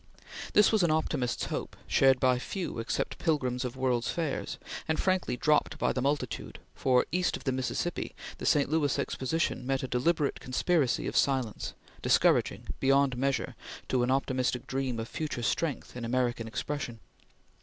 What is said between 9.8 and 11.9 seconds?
a deliberate conspiracy of silence,